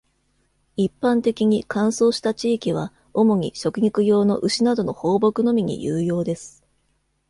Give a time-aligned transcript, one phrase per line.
[0.77, 6.63] 一般的に、乾燥した地域は、主に食肉用の牛などの放牧のみに有用です。